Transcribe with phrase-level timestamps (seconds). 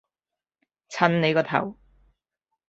[0.89, 1.77] 襯你個頭